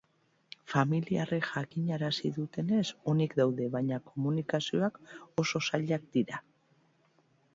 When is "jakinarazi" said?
1.49-2.31